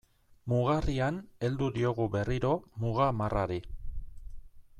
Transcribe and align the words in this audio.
Mugarrian 0.51 1.19
heldu 1.47 1.69
diogu 1.77 2.09
berriro 2.17 2.55
muga 2.85 3.13
marrari. 3.21 3.65